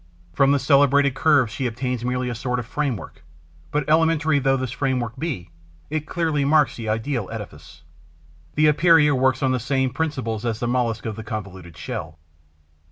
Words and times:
From 0.33 0.51
the 0.51 0.57
celebrated 0.57 1.13
curve 1.13 1.47
she 1.51 1.67
obtains 1.67 2.03
merely 2.03 2.27
a 2.27 2.33
sort 2.33 2.57
of 2.57 2.65
framework; 2.65 3.23
but, 3.69 3.87
elementary 3.87 4.39
though 4.39 4.57
this 4.57 4.71
framework 4.71 5.15
be, 5.15 5.51
it 5.91 6.07
clearly 6.07 6.43
marks 6.43 6.75
the 6.75 6.89
ideal 6.89 7.29
edifice. 7.31 7.83
The 8.55 8.67
Epeira 8.67 9.13
works 9.13 9.43
on 9.43 9.51
the 9.51 9.59
same 9.59 9.91
principles 9.91 10.43
as 10.43 10.59
the 10.59 10.67
Mollusc 10.67 11.05
of 11.05 11.17
the 11.17 11.23
convoluted 11.23 11.77
shell. 11.77 12.17